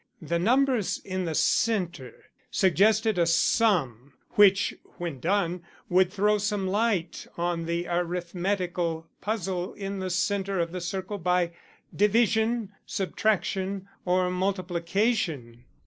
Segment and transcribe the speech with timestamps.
[0.23, 7.27] The numbers in the centre suggested a sum, which, when done, would throw some light
[7.37, 11.51] on the arithmetical puzzle in the centre of the circle by
[11.95, 15.65] division, subtraction, or multiplication.